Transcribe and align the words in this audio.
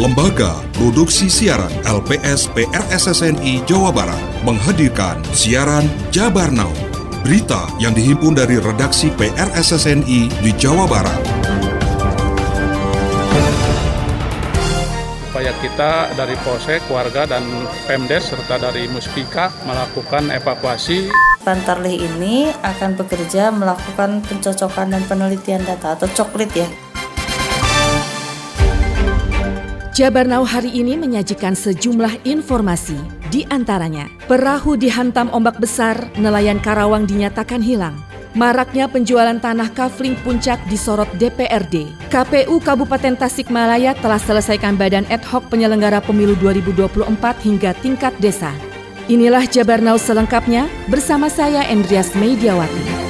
Lembaga 0.00 0.64
Produksi 0.72 1.28
Siaran 1.28 1.68
LPS 1.84 2.48
PRSSNI 2.56 3.60
Jawa 3.68 3.92
Barat 3.92 4.16
menghadirkan 4.48 5.20
siaran 5.36 5.84
Jabar 6.08 6.48
Now. 6.48 6.72
Berita 7.20 7.68
yang 7.76 7.92
dihimpun 7.92 8.32
dari 8.32 8.56
redaksi 8.56 9.12
PRSSNI 9.12 10.32
di 10.40 10.56
Jawa 10.56 10.88
Barat. 10.88 11.20
Upaya 15.28 15.52
kita 15.60 16.16
dari 16.16 16.32
Polsek, 16.48 16.80
warga, 16.88 17.28
dan 17.28 17.44
Pemdes 17.84 18.32
serta 18.32 18.56
dari 18.56 18.88
Muspika 18.88 19.52
melakukan 19.68 20.32
evakuasi 20.32 21.12
Pantarlih 21.44 22.00
ini 22.00 22.48
akan 22.64 22.96
bekerja 22.96 23.52
melakukan 23.52 24.24
pencocokan 24.24 24.96
dan 24.96 25.04
penelitian 25.04 25.60
data 25.68 25.92
atau 25.92 26.08
coklit 26.08 26.52
ya 26.56 26.68
Jabar 30.00 30.24
Now 30.24 30.48
hari 30.48 30.72
ini 30.72 30.96
menyajikan 30.96 31.52
sejumlah 31.52 32.24
informasi. 32.24 32.96
Di 33.28 33.44
antaranya, 33.52 34.08
perahu 34.32 34.72
dihantam 34.72 35.28
ombak 35.28 35.60
besar, 35.60 36.08
nelayan 36.16 36.56
Karawang 36.56 37.04
dinyatakan 37.04 37.60
hilang. 37.60 38.00
Maraknya 38.32 38.88
penjualan 38.88 39.36
tanah 39.36 39.68
kafling 39.76 40.16
puncak 40.24 40.56
disorot 40.72 41.04
DPRD. 41.20 41.92
KPU 42.08 42.64
Kabupaten 42.64 43.12
Tasikmalaya 43.12 43.92
telah 44.00 44.16
selesaikan 44.16 44.80
badan 44.80 45.04
ad 45.12 45.20
hoc 45.20 45.52
penyelenggara 45.52 46.00
pemilu 46.00 46.32
2024 46.40 47.04
hingga 47.44 47.76
tingkat 47.84 48.16
desa. 48.24 48.56
Inilah 49.04 49.44
Jabar 49.52 49.84
Now 49.84 50.00
selengkapnya 50.00 50.64
bersama 50.88 51.28
saya 51.28 51.68
Endrias 51.68 52.16
Mediawati. 52.16 53.09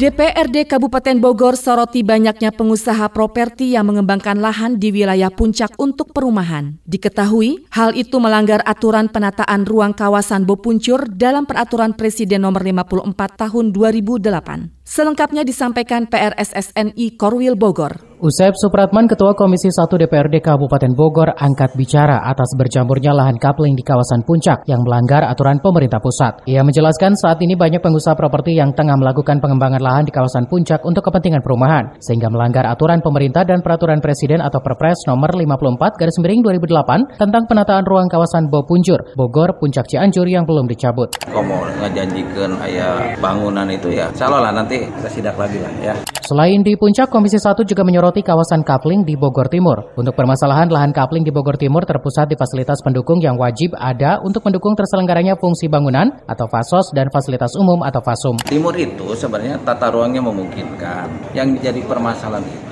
DPRD 0.00 0.64
Kabupaten 0.64 1.20
Bogor 1.20 1.60
soroti 1.60 2.00
banyaknya 2.00 2.56
pengusaha 2.56 3.12
properti 3.12 3.76
yang 3.76 3.92
mengembangkan 3.92 4.40
lahan 4.40 4.80
di 4.80 4.88
wilayah 4.96 5.28
puncak 5.28 5.76
untuk 5.76 6.16
perumahan. 6.16 6.80
Diketahui, 6.88 7.68
hal 7.68 7.92
itu 7.92 8.16
melanggar 8.16 8.64
aturan 8.64 9.12
penataan 9.12 9.68
ruang 9.68 9.92
kawasan 9.92 10.48
Bopuncur 10.48 11.04
dalam 11.04 11.44
Peraturan 11.44 11.92
Presiden 11.92 12.48
Nomor 12.48 12.64
54 12.64 13.44
Tahun 13.44 13.64
2008. 13.76 14.79
Selengkapnya 14.90 15.46
disampaikan 15.46 16.10
PRSSNI 16.10 17.14
Korwil 17.14 17.54
Bogor. 17.54 18.10
Usep 18.20 18.52
Supratman, 18.52 19.08
Ketua 19.08 19.32
Komisi 19.32 19.72
1 19.72 19.86
DPRD 19.86 20.44
Kabupaten 20.44 20.92
Bogor, 20.92 21.32
angkat 21.40 21.72
bicara 21.72 22.20
atas 22.26 22.52
berjamurnya 22.52 23.16
lahan 23.16 23.40
kapling 23.40 23.72
di 23.72 23.80
kawasan 23.80 24.26
puncak 24.28 24.60
yang 24.68 24.84
melanggar 24.84 25.24
aturan 25.24 25.56
pemerintah 25.62 26.02
pusat. 26.02 26.44
Ia 26.44 26.60
menjelaskan 26.60 27.16
saat 27.16 27.40
ini 27.40 27.56
banyak 27.56 27.80
pengusaha 27.80 28.12
properti 28.12 28.60
yang 28.60 28.76
tengah 28.76 28.98
melakukan 29.00 29.40
pengembangan 29.40 29.80
lahan 29.80 30.04
di 30.04 30.12
kawasan 30.12 30.50
puncak 30.52 30.84
untuk 30.84 31.06
kepentingan 31.06 31.40
perumahan, 31.40 31.96
sehingga 31.96 32.28
melanggar 32.28 32.68
aturan 32.68 33.00
pemerintah 33.00 33.46
dan 33.46 33.64
peraturan 33.64 34.04
presiden 34.04 34.44
atau 34.44 34.60
Perpres 34.60 35.00
nomor 35.08 35.32
54 35.32 35.96
garis 35.96 36.18
miring 36.20 36.42
2008 36.44 37.16
tentang 37.16 37.48
penataan 37.48 37.88
ruang 37.88 38.10
kawasan 38.10 38.52
Bopunjur, 38.52 39.16
Bogor, 39.16 39.56
Puncak 39.56 39.88
Cianjur 39.88 40.28
yang 40.28 40.44
belum 40.44 40.68
dicabut. 40.68 41.08
Kamu 41.24 41.56
ngejanjikan 41.80 42.52
ayah 42.68 43.16
bangunan 43.16 43.64
itu 43.72 43.96
ya, 43.96 44.12
salah 44.12 44.44
lah 44.44 44.52
nanti 44.52 44.79
kita 44.88 45.08
sidak 45.10 45.36
lagi 45.40 45.58
lah 45.58 45.72
ya. 45.82 45.94
Selain 46.20 46.62
di 46.62 46.78
puncak, 46.78 47.10
Komisi 47.10 47.42
1 47.42 47.66
juga 47.66 47.82
menyoroti 47.82 48.10
menyoroti 48.10 48.26
kawasan 48.26 48.62
kapling 48.66 49.06
di 49.06 49.14
Bogor 49.14 49.46
Timur. 49.46 49.92
Untuk 49.94 50.18
permasalahan 50.18 50.66
lahan 50.66 50.90
kapling 50.90 51.22
di 51.22 51.30
Bogor 51.30 51.54
Timur 51.54 51.86
terpusat 51.86 52.26
di 52.26 52.36
fasilitas 52.36 52.82
pendukung 52.82 53.22
yang 53.22 53.38
wajib 53.38 53.70
ada 53.78 54.18
untuk 54.24 54.42
mendukung 54.42 54.74
terselenggaranya 54.74 55.38
fungsi 55.38 55.70
bangunan 55.70 56.10
atau 56.26 56.46
fasos 56.50 56.90
dan 56.90 57.06
fasilitas 57.08 57.54
umum 57.54 57.86
atau 57.86 58.02
fasum. 58.02 58.34
Timur 58.44 58.74
itu 58.74 59.14
sebenarnya 59.14 59.62
tata 59.62 59.92
ruangnya 59.94 60.24
memungkinkan. 60.24 61.32
Yang 61.38 61.48
jadi 61.70 61.80
permasalahan 61.86 62.44
itu 62.44 62.69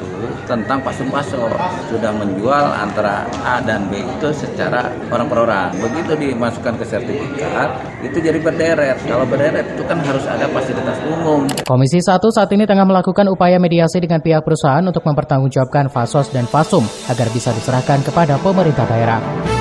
tentang 0.48 0.83
pasum-pasor 0.83 1.55
sudah 1.86 2.11
menjual 2.16 2.74
antara 2.74 3.29
A 3.46 3.62
dan 3.62 3.86
B 3.86 4.02
itu 4.02 4.29
secara 4.34 4.90
orang 5.14 5.29
per 5.30 5.39
orang. 5.46 5.70
Begitu 5.79 6.12
dimasukkan 6.18 6.74
ke 6.80 6.84
sertifikat 6.89 7.68
itu 8.02 8.18
jadi 8.18 8.42
berderet. 8.42 8.98
Kalau 9.06 9.29
berderet 9.29 9.77
itu 9.77 9.84
kan 9.86 10.02
harus 10.02 10.24
ada 10.27 10.51
fasilitas 10.51 10.98
umum. 11.06 11.46
Komisi 11.62 12.02
1 12.02 12.18
saat 12.34 12.51
ini 12.51 12.67
tengah 12.67 12.89
melakukan 12.89 13.29
upaya 13.30 13.62
mediasi 13.62 14.02
dengan 14.02 14.18
pihak 14.18 14.42
perusahaan 14.42 14.83
untuk 14.83 15.05
memper 15.05 15.29
mempertanggungjawabkan 15.29 15.92
Fasos 15.92 16.33
dan 16.33 16.48
Fasum 16.48 16.86
agar 17.12 17.29
bisa 17.35 17.52
diserahkan 17.52 18.00
kepada 18.00 18.40
pemerintah 18.40 18.89
daerah. 18.89 19.58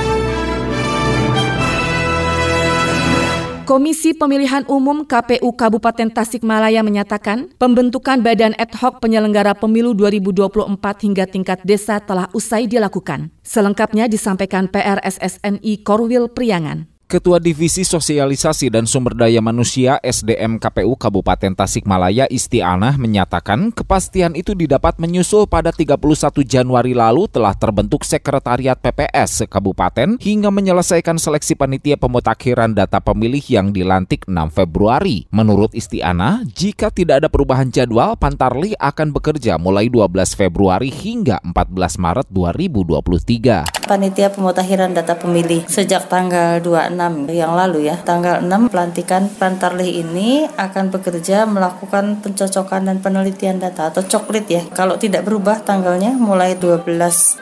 Komisi 3.77 4.17
Pemilihan 4.17 4.65
Umum 4.73 5.05
KPU 5.05 5.53
Kabupaten 5.53 6.09
Tasikmalaya 6.09 6.81
menyatakan 6.81 7.53
pembentukan 7.61 8.25
badan 8.25 8.57
ad 8.57 8.73
hoc 8.73 8.97
penyelenggara 9.05 9.53
pemilu 9.53 9.93
2024 9.93 10.81
hingga 11.05 11.29
tingkat 11.29 11.61
desa 11.61 12.01
telah 12.01 12.25
usai 12.33 12.65
dilakukan. 12.65 13.29
Selengkapnya 13.45 14.09
disampaikan 14.09 14.65
PRSSNI 14.65 15.85
Korwil 15.85 16.25
Priangan. 16.25 16.96
Ketua 17.07 17.39
Divisi 17.39 17.87
Sosialisasi 17.87 18.67
dan 18.67 18.83
Sumber 18.83 19.15
Daya 19.15 19.39
Manusia 19.39 19.95
SDM 20.03 20.59
KPU 20.59 20.99
Kabupaten 20.99 21.55
Tasikmalaya 21.55 22.27
Istianah 22.27 22.99
menyatakan 22.99 23.71
kepastian 23.71 24.35
itu 24.35 24.51
didapat 24.51 24.99
menyusul 24.99 25.47
pada 25.47 25.71
31 25.71 26.03
Januari 26.43 26.91
lalu 26.91 27.31
telah 27.31 27.55
terbentuk 27.55 28.03
Sekretariat 28.03 28.75
PPS 28.75 29.47
Kabupaten 29.47 30.19
hingga 30.19 30.51
menyelesaikan 30.51 31.15
seleksi 31.15 31.55
panitia 31.55 31.95
pemutakhiran 31.95 32.75
data 32.75 32.99
pemilih 32.99 33.47
yang 33.47 33.71
dilantik 33.71 34.27
6 34.27 34.35
Februari. 34.51 35.31
Menurut 35.31 35.71
Istianah, 35.71 36.43
jika 36.43 36.91
tidak 36.91 37.23
ada 37.23 37.31
perubahan 37.31 37.71
jadwal, 37.71 38.19
Pantarli 38.19 38.75
akan 38.75 39.15
bekerja 39.15 39.55
mulai 39.55 39.87
12 39.87 40.11
Februari 40.35 40.91
hingga 40.91 41.39
14 41.39 41.71
Maret 42.03 42.27
2023. 42.35 43.76
Panitia 43.87 44.27
pemutakhiran 44.29 44.91
data 44.91 45.15
pemilih 45.15 45.63
sejak 45.71 46.11
tanggal 46.11 46.59
26 46.59 46.97
6 46.97 47.31
yang 47.31 47.53
lalu 47.55 47.87
ya. 47.87 47.95
Tanggal 48.03 48.43
6 48.43 48.67
pelantikan 48.67 49.31
Pantarlih 49.31 50.03
ini 50.03 50.43
akan 50.43 50.91
bekerja 50.91 51.47
melakukan 51.47 52.19
pencocokan 52.19 52.89
dan 52.91 52.97
penelitian 52.99 53.63
data 53.63 53.87
atau 53.93 54.03
coklit 54.03 54.45
ya. 54.49 54.61
Kalau 54.73 54.99
tidak 54.99 55.23
berubah 55.23 55.63
tanggalnya 55.63 56.17
mulai 56.17 56.59
12 56.59 56.83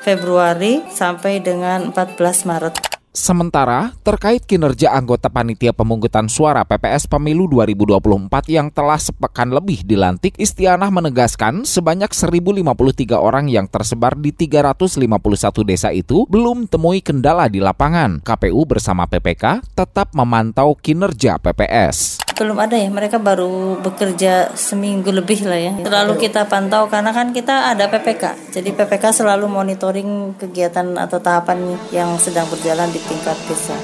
Februari 0.06 0.86
sampai 0.92 1.42
dengan 1.42 1.90
14 1.90 2.46
Maret. 2.46 2.95
Sementara, 3.16 3.96
terkait 4.03 4.44
kinerja 4.44 4.92
anggota 4.92 5.31
panitia 5.31 5.72
pemungutan 5.72 6.28
suara 6.28 6.68
PPS 6.68 7.08
Pemilu 7.08 7.48
2024 7.48 8.28
yang 8.52 8.68
telah 8.68 9.00
sepekan 9.00 9.56
lebih 9.56 9.88
dilantik, 9.88 10.36
Istianah 10.36 10.92
menegaskan 10.92 11.64
sebanyak 11.64 12.12
1.053 12.12 13.16
orang 13.16 13.48
yang 13.48 13.72
tersebar 13.72 14.20
di 14.20 14.36
351 14.36 15.00
desa 15.64 15.96
itu 15.96 16.28
belum 16.28 16.68
temui 16.68 17.00
kendala 17.00 17.48
di 17.48 17.64
lapangan. 17.64 18.20
KPU 18.20 18.68
bersama 18.68 19.08
PPK 19.08 19.64
tetap 19.72 20.12
memantau 20.12 20.76
kinerja 20.76 21.40
PPS 21.40 22.25
belum 22.35 22.59
ada 22.59 22.75
ya 22.75 22.91
mereka 22.91 23.16
baru 23.16 23.79
bekerja 23.79 24.51
seminggu 24.59 25.07
lebih 25.07 25.47
lah 25.47 25.56
ya 25.56 25.73
selalu 25.79 26.19
kita 26.19 26.44
pantau 26.51 26.91
karena 26.91 27.16
kan 27.16 27.31
kita 27.31 27.72
ada 27.72 27.88
PPK 27.88 28.51
jadi 28.51 28.75
PPK 28.75 29.23
selalu 29.23 29.47
monitoring 29.47 30.35
kegiatan 30.35 31.00
atau 31.00 31.23
tahapan 31.23 31.79
yang 31.96 32.19
sedang 32.19 32.44
berjalan 32.51 32.91
di 32.91 33.00
tingkat 33.07 33.40
desa. 33.47 33.75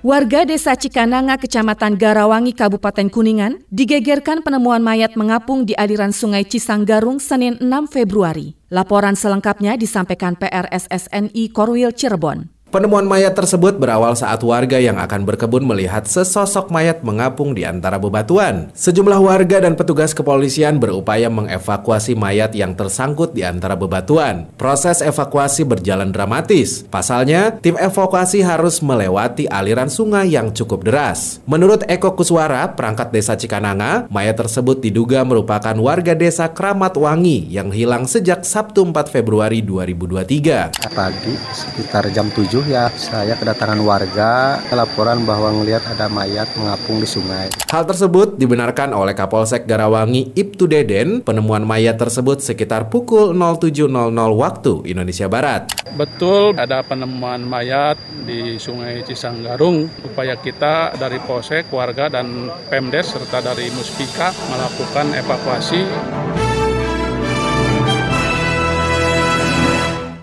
Warga 0.00 0.48
Desa 0.48 0.72
Cikananga, 0.72 1.36
Kecamatan 1.36 2.00
Garawangi, 2.00 2.56
Kabupaten 2.56 3.12
Kuningan, 3.12 3.60
digegerkan 3.68 4.40
penemuan 4.40 4.80
mayat 4.80 5.12
mengapung 5.12 5.68
di 5.68 5.76
aliran 5.76 6.08
Sungai 6.08 6.48
Cisanggarung 6.48 7.20
Senin 7.20 7.60
6 7.60 7.68
Februari. 7.92 8.56
Laporan 8.72 9.12
selengkapnya 9.12 9.76
disampaikan 9.76 10.40
PRSSNI 10.40 11.52
Korwil 11.52 11.92
Cirebon. 11.92 12.59
Penemuan 12.70 13.02
mayat 13.02 13.34
tersebut 13.34 13.82
berawal 13.82 14.14
saat 14.14 14.46
warga 14.46 14.78
yang 14.78 14.94
akan 14.94 15.26
berkebun 15.26 15.66
melihat 15.66 16.06
sesosok 16.06 16.70
mayat 16.70 17.02
mengapung 17.02 17.50
di 17.50 17.66
antara 17.66 17.98
bebatuan. 17.98 18.70
Sejumlah 18.78 19.18
warga 19.18 19.66
dan 19.66 19.74
petugas 19.74 20.14
kepolisian 20.14 20.78
berupaya 20.78 21.26
mengevakuasi 21.26 22.14
mayat 22.14 22.54
yang 22.54 22.78
tersangkut 22.78 23.34
di 23.34 23.42
antara 23.42 23.74
bebatuan. 23.74 24.46
Proses 24.54 25.02
evakuasi 25.02 25.66
berjalan 25.66 26.14
dramatis. 26.14 26.86
Pasalnya, 26.86 27.58
tim 27.58 27.74
evakuasi 27.74 28.38
harus 28.46 28.78
melewati 28.78 29.50
aliran 29.50 29.90
sungai 29.90 30.30
yang 30.30 30.54
cukup 30.54 30.86
deras. 30.86 31.42
Menurut 31.50 31.82
Eko 31.90 32.14
Kuswara, 32.14 32.70
perangkat 32.78 33.10
desa 33.10 33.34
Cikananga, 33.34 34.06
mayat 34.14 34.38
tersebut 34.38 34.78
diduga 34.78 35.26
merupakan 35.26 35.74
warga 35.74 36.14
desa 36.14 36.46
Kramat 36.46 36.94
Wangi 36.94 37.50
yang 37.50 37.74
hilang 37.74 38.06
sejak 38.06 38.46
Sabtu 38.46 38.86
4 38.86 39.10
Februari 39.10 39.58
2023. 39.58 40.78
Pagi 40.94 41.34
sekitar 41.50 42.06
jam 42.14 42.30
7 42.30 42.59
ya 42.66 42.90
saya 42.96 43.36
kedatangan 43.36 43.80
warga 43.80 44.60
laporan 44.72 45.22
bahwa 45.28 45.52
melihat 45.60 45.84
ada 45.92 46.08
mayat 46.08 46.48
mengapung 46.56 46.98
di 46.98 47.08
sungai. 47.08 47.52
Hal 47.68 47.86
tersebut 47.86 48.40
dibenarkan 48.40 48.90
oleh 48.96 49.12
Kapolsek 49.14 49.68
Garawangi 49.68 50.32
Ibtu 50.34 50.66
Deden. 50.66 51.22
Penemuan 51.22 51.62
mayat 51.62 52.00
tersebut 52.00 52.42
sekitar 52.42 52.88
pukul 52.88 53.36
07.00 53.36 53.86
waktu 54.34 54.72
Indonesia 54.88 55.26
Barat. 55.30 55.70
Betul 55.94 56.56
ada 56.56 56.82
penemuan 56.82 57.44
mayat 57.44 58.00
di 58.24 58.56
Sungai 58.56 59.04
Cisanggarung. 59.04 59.86
Upaya 60.06 60.34
kita 60.40 60.96
dari 60.96 61.20
Polsek, 61.22 61.68
warga 61.70 62.08
dan 62.08 62.48
Pemdes 62.72 63.12
serta 63.12 63.44
dari 63.44 63.68
Muspika 63.74 64.32
melakukan 64.50 65.12
evakuasi 65.14 65.82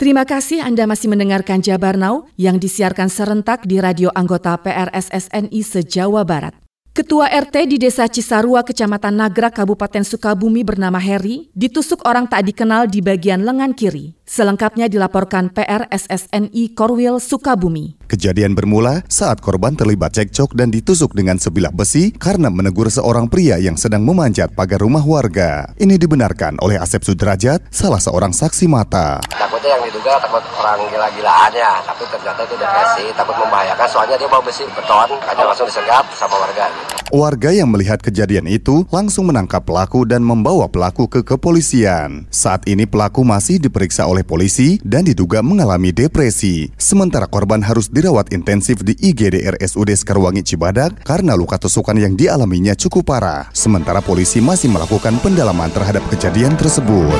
Terima 0.07 0.23
kasih 0.23 0.63
Anda 0.63 0.87
masih 0.87 1.11
mendengarkan 1.11 1.59
Jabar 1.59 1.99
Now 1.99 2.31
yang 2.39 2.63
disiarkan 2.63 3.11
serentak 3.11 3.67
di 3.67 3.75
radio 3.75 4.07
anggota 4.15 4.55
PRSSNI 4.55 5.59
se-Jawa 5.59 6.23
Barat. 6.23 6.55
Ketua 6.95 7.27
RT 7.27 7.67
di 7.67 7.75
Desa 7.75 8.07
Cisarua, 8.07 8.63
Kecamatan 8.63 9.19
Nagrak, 9.19 9.59
Kabupaten 9.59 10.07
Sukabumi 10.07 10.63
bernama 10.63 10.95
Heri, 10.95 11.51
ditusuk 11.51 12.07
orang 12.07 12.23
tak 12.23 12.47
dikenal 12.47 12.87
di 12.87 13.03
bagian 13.03 13.43
lengan 13.43 13.75
kiri. 13.75 14.15
Selengkapnya 14.23 14.87
dilaporkan 14.87 15.51
PRSSNI 15.51 16.71
Korwil 16.71 17.19
Sukabumi. 17.19 17.99
Kejadian 18.07 18.55
bermula 18.55 19.03
saat 19.11 19.43
korban 19.43 19.75
terlibat 19.75 20.15
cekcok 20.15 20.55
dan 20.55 20.71
ditusuk 20.71 21.11
dengan 21.11 21.35
sebilah 21.35 21.75
besi 21.75 22.15
karena 22.15 22.47
menegur 22.47 22.87
seorang 22.87 23.27
pria 23.27 23.59
yang 23.59 23.75
sedang 23.75 24.07
memanjat 24.07 24.55
pagar 24.55 24.79
rumah 24.79 25.03
warga. 25.03 25.75
Ini 25.75 25.99
dibenarkan 25.99 26.63
oleh 26.63 26.79
Asep 26.79 27.03
Sudrajat, 27.03 27.67
salah 27.67 27.99
seorang 27.99 28.31
saksi 28.31 28.71
mata. 28.71 29.19
Takutnya 29.27 29.75
yang 29.75 29.83
diduga 29.91 30.23
takut 30.23 30.39
orang 30.55 30.87
gila-gilaan 30.87 31.51
ya, 31.51 31.83
tapi 31.83 32.07
ternyata 32.07 32.47
itu 32.47 32.55
depresi, 32.55 33.05
takut 33.11 33.35
membahayakan 33.43 33.87
soalnya 33.91 34.15
dia 34.15 34.29
bawa 34.31 34.43
besi 34.47 34.63
beton, 34.71 35.09
hanya 35.27 35.43
langsung 35.43 35.67
disergap 35.67 36.07
sama 36.15 36.39
warga. 36.39 36.71
Warga 37.07 37.55
yang 37.55 37.71
melihat 37.71 38.03
kejadian 38.03 38.51
itu 38.51 38.83
langsung 38.91 39.31
menangkap 39.31 39.63
pelaku 39.63 40.03
dan 40.03 40.19
membawa 40.19 40.67
pelaku 40.67 41.07
ke 41.07 41.23
kepolisian. 41.23 42.27
Saat 42.27 42.67
ini 42.67 42.83
pelaku 42.83 43.23
masih 43.23 43.63
diperiksa 43.63 44.03
oleh 44.03 44.27
polisi 44.27 44.75
dan 44.83 45.07
diduga 45.07 45.39
mengalami 45.39 45.95
depresi. 45.95 46.67
Sementara 46.75 47.23
korban 47.31 47.63
harus 47.63 47.87
dirawat 47.97 48.29
intensif 48.29 48.85
di 48.85 48.93
IGD 48.93 49.57
RSUD 49.57 49.89
Sekarwangi 49.97 50.45
Cibadak 50.45 51.01
karena 51.01 51.33
luka 51.33 51.57
tusukan 51.57 51.97
yang 51.97 52.13
dialaminya 52.13 52.77
cukup 52.77 53.09
parah. 53.09 53.49
Sementara 53.57 54.05
polisi 54.05 54.37
masih 54.37 54.69
melakukan 54.69 55.17
pendalaman 55.17 55.73
terhadap 55.73 56.05
kejadian 56.13 56.53
tersebut. 56.53 57.17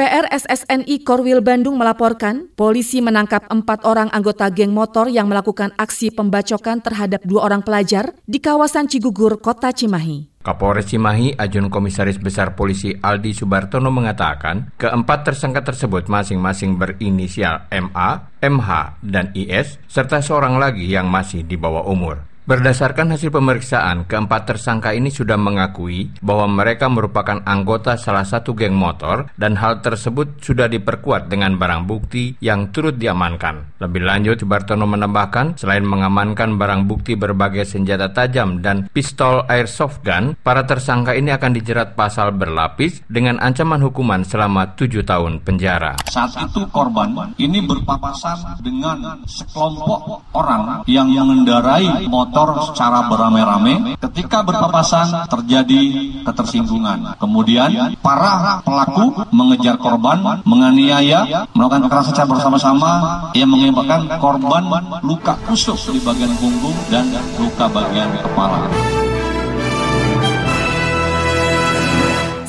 PRSSNI 0.00 1.04
Korwil 1.04 1.44
Bandung 1.44 1.76
melaporkan, 1.76 2.48
polisi 2.56 3.04
menangkap 3.04 3.44
empat 3.52 3.84
orang 3.84 4.08
anggota 4.16 4.48
geng 4.48 4.72
motor 4.72 5.12
yang 5.12 5.28
melakukan 5.28 5.76
aksi 5.76 6.08
pembacokan 6.08 6.80
terhadap 6.80 7.20
dua 7.24 7.44
orang 7.44 7.60
pelajar 7.60 8.16
di 8.24 8.40
kawasan 8.40 8.88
Cigugur, 8.88 9.40
Kota 9.44 9.68
Cimahi. 9.76 10.29
Kapolres 10.40 10.88
Cimahi, 10.88 11.36
Ajun 11.36 11.68
Komisaris 11.68 12.16
Besar 12.16 12.56
Polisi 12.56 12.96
Aldi 12.96 13.36
Subartono 13.36 13.92
mengatakan, 13.92 14.72
keempat 14.80 15.28
tersangka 15.28 15.60
tersebut 15.68 16.08
masing-masing 16.08 16.80
berinisial 16.80 17.68
MA, 17.68 18.24
MH, 18.40 18.68
dan 19.04 19.36
IS, 19.36 19.76
serta 19.84 20.24
seorang 20.24 20.56
lagi 20.56 20.88
yang 20.88 21.12
masih 21.12 21.44
di 21.44 21.60
bawah 21.60 21.84
umur. 21.84 22.29
Berdasarkan 22.50 23.14
hasil 23.14 23.30
pemeriksaan, 23.30 24.10
keempat 24.10 24.42
tersangka 24.42 24.90
ini 24.90 25.14
sudah 25.14 25.38
mengakui 25.38 26.10
bahwa 26.18 26.50
mereka 26.50 26.90
merupakan 26.90 27.38
anggota 27.46 27.94
salah 27.94 28.26
satu 28.26 28.58
geng 28.58 28.74
motor 28.74 29.30
dan 29.38 29.54
hal 29.54 29.78
tersebut 29.78 30.42
sudah 30.42 30.66
diperkuat 30.66 31.30
dengan 31.30 31.54
barang 31.54 31.86
bukti 31.86 32.34
yang 32.42 32.74
turut 32.74 32.98
diamankan. 32.98 33.78
Lebih 33.78 34.02
lanjut, 34.02 34.42
Bartono 34.50 34.82
menambahkan, 34.90 35.62
selain 35.62 35.86
mengamankan 35.86 36.58
barang 36.58 36.90
bukti 36.90 37.14
berbagai 37.14 37.62
senjata 37.62 38.10
tajam 38.10 38.58
dan 38.58 38.90
pistol 38.90 39.46
airsoft 39.46 40.02
gun, 40.02 40.34
para 40.42 40.66
tersangka 40.66 41.14
ini 41.14 41.30
akan 41.30 41.54
dijerat 41.54 41.94
pasal 41.94 42.34
berlapis 42.34 43.06
dengan 43.06 43.38
ancaman 43.38 43.78
hukuman 43.78 44.26
selama 44.26 44.74
tujuh 44.74 45.06
tahun 45.06 45.38
penjara. 45.46 46.02
Saat 46.10 46.34
itu 46.34 46.66
korban 46.74 47.14
ini 47.38 47.62
berpapasan 47.62 48.58
dengan 48.58 49.22
sekelompok 49.22 50.34
orang 50.34 50.82
yang 50.90 51.06
mengendarai 51.14 52.10
motor 52.10 52.39
motor 52.40 52.72
secara 52.72 53.04
beramai-ramai. 53.08 54.00
Ketika 54.00 54.40
berpapasan 54.40 55.28
terjadi 55.28 55.80
ketersinggungan. 56.24 57.20
Kemudian 57.20 57.94
para 58.00 58.64
pelaku 58.64 59.28
mengejar 59.32 59.76
korban, 59.76 60.40
menganiaya, 60.48 61.44
melakukan 61.52 61.88
kekerasan 61.88 62.10
secara 62.16 62.28
bersama-sama 62.32 62.90
yang 63.36 63.52
mengakibatkan 63.52 64.08
korban 64.16 64.62
luka 65.04 65.36
tusuk 65.44 65.76
di 65.92 66.00
bagian 66.00 66.32
punggung 66.40 66.76
dan 66.88 67.08
luka 67.36 67.66
bagian 67.68 68.08
kepala. 68.24 69.09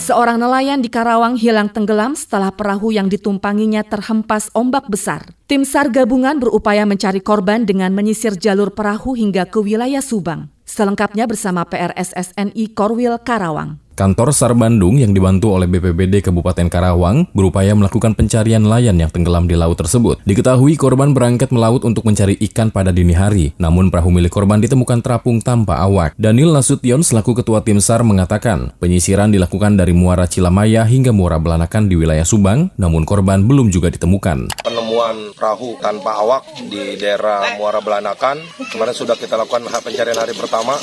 Seorang 0.01 0.41
nelayan 0.41 0.81
di 0.81 0.89
Karawang 0.89 1.37
hilang 1.37 1.69
tenggelam 1.69 2.17
setelah 2.17 2.49
perahu 2.49 2.89
yang 2.89 3.05
ditumpanginya 3.05 3.85
terhempas 3.85 4.49
ombak 4.57 4.89
besar. 4.89 5.29
Tim 5.45 5.61
SAR 5.61 5.93
gabungan 5.93 6.41
berupaya 6.41 6.89
mencari 6.89 7.21
korban 7.21 7.69
dengan 7.69 7.93
menyisir 7.93 8.33
jalur 8.33 8.73
perahu 8.73 9.13
hingga 9.13 9.45
ke 9.45 9.61
wilayah 9.61 10.01
Subang. 10.01 10.49
Selengkapnya 10.65 11.29
bersama 11.29 11.69
PRSSNI 11.69 12.73
Korwil 12.73 13.21
Karawang. 13.21 13.77
Kantor 14.01 14.33
SAR 14.33 14.57
Bandung 14.57 14.97
yang 14.97 15.13
dibantu 15.13 15.53
oleh 15.53 15.69
BPBD 15.69 16.25
Kabupaten 16.25 16.73
Karawang 16.73 17.29
berupaya 17.37 17.69
melakukan 17.77 18.17
pencarian 18.17 18.57
nelayan 18.57 18.97
yang 18.97 19.13
tenggelam 19.13 19.45
di 19.45 19.53
laut 19.53 19.77
tersebut. 19.77 20.17
Diketahui 20.25 20.73
korban 20.73 21.13
berangkat 21.13 21.53
melaut 21.53 21.85
untuk 21.85 22.09
mencari 22.09 22.33
ikan 22.49 22.73
pada 22.73 22.89
dini 22.89 23.13
hari, 23.13 23.53
namun 23.61 23.93
perahu 23.93 24.09
milik 24.09 24.33
korban 24.33 24.57
ditemukan 24.57 25.05
terapung 25.05 25.37
tanpa 25.37 25.85
awak. 25.85 26.17
Daniel 26.17 26.49
Nasution 26.49 27.05
selaku 27.05 27.45
ketua 27.45 27.61
tim 27.61 27.77
SAR 27.77 28.01
mengatakan, 28.01 28.73
penyisiran 28.81 29.29
dilakukan 29.29 29.77
dari 29.77 29.93
Muara 29.93 30.25
Cilamaya 30.25 30.81
hingga 30.81 31.13
Muara 31.13 31.37
Belanakan 31.37 31.85
di 31.85 31.93
wilayah 31.93 32.25
Subang, 32.25 32.73
namun 32.81 33.05
korban 33.05 33.45
belum 33.45 33.69
juga 33.69 33.93
ditemukan. 33.93 34.65
Penemuan 34.65 35.29
perahu 35.37 35.77
tanpa 35.77 36.17
awak 36.25 36.49
di 36.57 36.97
daerah 36.97 37.53
Muara 37.53 37.77
Belanakan, 37.85 38.41
kemarin 38.73 38.97
sudah 38.97 39.13
kita 39.13 39.37
lakukan 39.37 39.61
pencarian 39.85 40.17
hari 40.17 40.33
pertama 40.33 40.73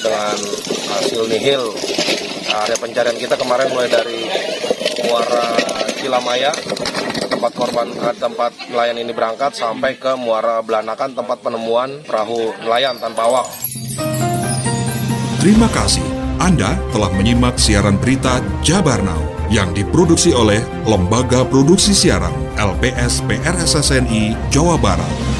dengan 0.00 0.36
hasil 0.96 1.28
nihil 1.28 1.64
area 2.62 2.78
pencarian 2.78 3.18
kita 3.18 3.34
kemarin 3.34 3.66
mulai 3.72 3.88
dari 3.90 4.30
Muara 5.10 5.46
Cilamaya 5.98 6.52
tempat 7.26 7.52
korban 7.58 7.88
eh, 7.90 8.16
tempat 8.16 8.52
nelayan 8.70 9.02
ini 9.02 9.12
berangkat 9.12 9.52
sampai 9.58 9.98
ke 9.98 10.14
Muara 10.14 10.62
Belanakan 10.62 11.12
tempat 11.18 11.42
penemuan 11.42 12.00
perahu 12.06 12.54
nelayan 12.62 12.96
tanpa 13.02 13.26
awak. 13.26 13.46
Terima 15.42 15.68
kasih. 15.74 16.04
Anda 16.40 16.76
telah 16.90 17.12
menyimak 17.14 17.60
siaran 17.60 18.00
berita 18.00 18.40
Jabar 18.64 19.00
Now 19.04 19.20
yang 19.52 19.76
diproduksi 19.76 20.32
oleh 20.32 20.64
Lembaga 20.88 21.44
Produksi 21.44 21.92
Siaran 21.92 22.32
LPS 22.56 23.22
PRSSNI 23.28 24.34
Jawa 24.48 24.80
Barat. 24.80 25.33